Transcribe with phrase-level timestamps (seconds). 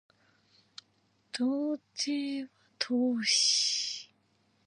[1.31, 2.47] 道程は
[2.79, 4.09] 遠し